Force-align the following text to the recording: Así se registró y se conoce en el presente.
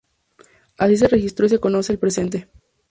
Así 0.79 0.97
se 0.97 1.07
registró 1.07 1.45
y 1.45 1.49
se 1.49 1.59
conoce 1.59 1.91
en 1.91 1.97
el 1.97 1.99
presente. 1.99 2.47